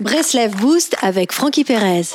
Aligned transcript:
Breslev 0.00 0.56
Boost 0.56 0.96
avec 1.02 1.30
Frankie 1.30 1.62
Perez. 1.62 2.14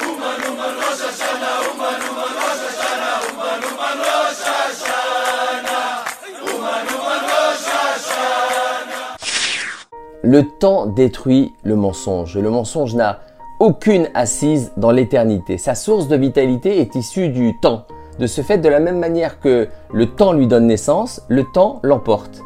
Le 10.23 10.41
temps 10.59 10.87
détruit 10.87 11.53
le 11.61 11.75
mensonge. 11.75 12.35
Le 12.35 12.49
mensonge 12.49 12.95
n'a 12.95 13.19
aucune 13.59 14.09
assise 14.15 14.71
dans 14.77 14.89
l'éternité. 14.89 15.59
Sa 15.59 15.75
source 15.75 16.07
de 16.07 16.15
vitalité 16.15 16.79
est 16.79 16.95
issue 16.95 17.29
du 17.29 17.53
temps. 17.59 17.85
De 18.17 18.25
ce 18.25 18.41
fait, 18.41 18.57
de 18.57 18.67
la 18.67 18.79
même 18.79 18.97
manière 18.97 19.39
que 19.39 19.67
le 19.93 20.05
temps 20.07 20.33
lui 20.33 20.47
donne 20.47 20.65
naissance, 20.65 21.21
le 21.27 21.43
temps 21.53 21.81
l'emporte. 21.83 22.41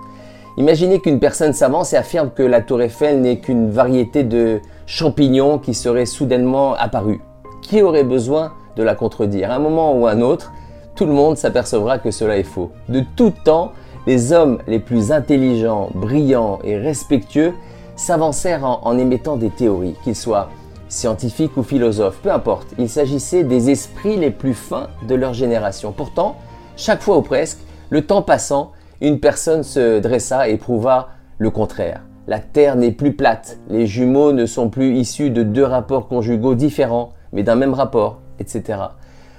Imaginez 0.57 0.99
qu'une 0.99 1.21
personne 1.21 1.53
s'avance 1.53 1.93
et 1.93 1.95
affirme 1.95 2.31
que 2.35 2.43
la 2.43 2.59
tour 2.59 2.81
Eiffel 2.81 3.21
n'est 3.21 3.39
qu'une 3.39 3.71
variété 3.71 4.25
de 4.25 4.59
champignons 4.89 5.59
qui 5.59 5.75
seraient 5.75 6.07
soudainement 6.07 6.73
apparus. 6.73 7.19
Qui 7.61 7.83
aurait 7.83 8.03
besoin 8.03 8.53
de 8.75 8.81
la 8.81 8.95
contredire? 8.95 9.51
À 9.51 9.55
un 9.55 9.59
moment 9.59 9.95
ou 9.95 10.07
un 10.07 10.19
autre, 10.19 10.51
tout 10.95 11.05
le 11.05 11.13
monde 11.13 11.37
s'apercevra 11.37 11.99
que 11.99 12.09
cela 12.09 12.37
est 12.37 12.43
faux. 12.43 12.71
De 12.89 13.03
tout 13.15 13.31
temps, 13.45 13.71
les 14.07 14.33
hommes 14.33 14.57
les 14.65 14.79
plus 14.79 15.11
intelligents, 15.11 15.89
brillants 15.93 16.57
et 16.63 16.75
respectueux 16.75 17.53
s'avancèrent 17.95 18.65
en, 18.65 18.97
émettant 18.97 19.37
des 19.37 19.51
théories, 19.51 19.95
qu'ils 20.03 20.15
soient 20.15 20.49
scientifiques 20.87 21.55
ou 21.55 21.61
philosophes, 21.61 22.17
peu 22.23 22.31
importe. 22.31 22.69
Il 22.79 22.89
s'agissait 22.89 23.43
des 23.43 23.69
esprits 23.69 24.17
les 24.17 24.31
plus 24.31 24.55
fins 24.55 24.87
de 25.07 25.13
leur 25.13 25.35
génération. 25.35 25.91
Pourtant, 25.91 26.37
chaque 26.77 27.03
fois 27.03 27.17
ou 27.17 27.21
presque, 27.21 27.59
le 27.91 28.07
temps 28.07 28.23
passant, 28.23 28.71
une 29.01 29.19
personne 29.19 29.61
se 29.61 29.99
dressa 29.99 30.49
et 30.49 30.57
prouva 30.57 31.09
le 31.37 31.51
contraire. 31.51 32.01
La 32.29 32.37
Terre 32.37 32.75
n'est 32.75 32.91
plus 32.91 33.13
plate, 33.13 33.57
les 33.71 33.87
jumeaux 33.87 34.33
ne 34.33 34.45
sont 34.45 34.69
plus 34.69 34.95
issus 34.95 35.31
de 35.31 35.41
deux 35.41 35.63
rapports 35.63 36.07
conjugaux 36.07 36.53
différents, 36.53 37.09
mais 37.33 37.41
d'un 37.41 37.55
même 37.55 37.73
rapport, 37.73 38.19
etc. 38.37 38.77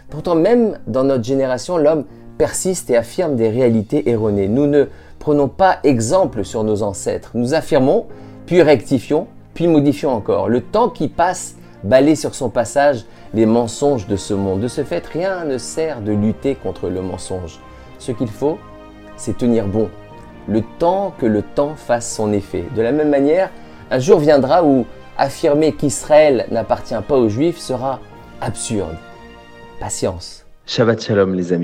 Pourtant, 0.09 0.35
même 0.35 0.77
dans 0.89 1.05
notre 1.05 1.23
génération, 1.23 1.77
l'homme 1.77 2.03
persiste 2.37 2.91
et 2.91 2.97
affirme 2.97 3.37
des 3.37 3.49
réalités 3.49 4.11
erronées. 4.11 4.49
Nous 4.49 4.67
ne 4.67 4.87
prenons 5.21 5.47
pas 5.47 5.79
exemple 5.85 6.45
sur 6.45 6.65
nos 6.65 6.83
ancêtres. 6.83 7.31
Nous 7.35 7.55
affirmons, 7.55 8.07
puis 8.45 8.61
rectifions, 8.61 9.29
puis 9.55 9.69
modifions 9.69 10.11
encore. 10.11 10.49
Le 10.49 10.61
temps 10.61 10.89
qui 10.89 11.07
passe 11.07 11.55
balaye 11.85 12.17
sur 12.17 12.35
son 12.35 12.51
passage 12.51 13.05
les 13.35 13.47
mensonges 13.47 14.09
de 14.09 14.17
ce 14.17 14.35
monde. 14.35 14.63
De 14.63 14.67
ce 14.67 14.83
fait, 14.83 15.07
rien 15.07 15.45
ne 15.45 15.59
sert 15.59 16.01
de 16.01 16.11
lutter 16.11 16.57
contre 16.57 16.89
le 16.89 17.03
mensonge. 17.03 17.61
Ce 18.01 18.11
qu'il 18.11 18.27
faut, 18.27 18.59
c'est 19.17 19.39
tenir 19.39 19.69
bon. 19.69 19.89
Le 20.49 20.63
temps 20.79 21.15
que 21.19 21.27
le 21.27 21.43
temps 21.43 21.75
fasse 21.77 22.15
son 22.15 22.33
effet. 22.33 22.65
De 22.75 22.83
la 22.83 22.93
même 22.93 23.11
manière, 23.11 23.51
un 23.91 23.99
jour 23.99 24.19
viendra 24.19 24.65
où 24.65 24.87
affirmer 25.19 25.73
qu'Israël 25.73 26.47
n'appartient 26.51 26.95
pas 27.07 27.17
aux 27.17 27.29
Juifs 27.29 27.59
sera 27.59 28.01
absurde. 28.41 28.97
Patience. 29.79 30.47
Shabbat 30.67 31.03
Shalom 31.03 31.35
les 31.35 31.53
amis. 31.53 31.59